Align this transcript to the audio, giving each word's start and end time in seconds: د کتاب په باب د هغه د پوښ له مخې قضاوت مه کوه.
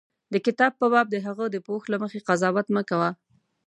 د 0.33 0.35
کتاب 0.45 0.71
په 0.81 0.85
باب 0.93 1.07
د 1.11 1.15
هغه 1.25 1.45
د 1.51 1.55
پوښ 1.67 1.83
له 1.93 1.97
مخې 2.03 2.23
قضاوت 2.27 2.67
مه 2.75 2.81
کوه. 2.89 3.09